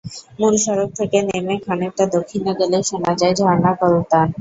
[0.39, 4.27] মূল সড়ক থেকে নেমে খানিকটা দক্ষিণে গেলেই শোনা যায় ঝরনা কলতান।